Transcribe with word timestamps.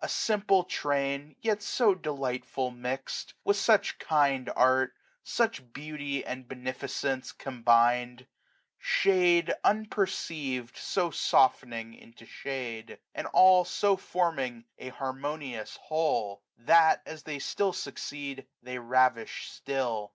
a 0.00 0.08
simple 0.08 0.64
train. 0.64 1.36
Yet 1.42 1.62
so 1.62 1.94
delightful 1.94 2.72
mixM, 2.72 3.34
with 3.44 3.58
such 3.58 3.98
kind 3.98 4.50
art. 4.56 4.94
Such 5.22 5.74
beauty 5.74 6.24
and 6.24 6.48
beneficence 6.48 7.30
combined; 7.30 8.26
Shade, 8.78 9.52
unperceiv'd, 9.64 10.78
so 10.78 11.10
softening 11.10 11.92
into 11.92 12.24
shade; 12.24 12.86
£5 13.14 13.14
And 13.16 13.26
all 13.34 13.66
so 13.66 13.98
forming 13.98 14.64
an 14.78 14.92
harmonious 14.92 15.76
whole; 15.76 16.42
That, 16.56 17.02
as 17.04 17.24
they 17.24 17.38
still 17.38 17.74
succeed, 17.74 18.46
they 18.62 18.78
ravish 18.78 19.50
still. 19.50 20.14